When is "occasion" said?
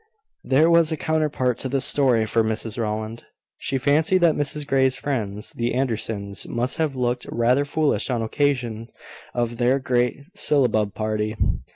8.23-8.89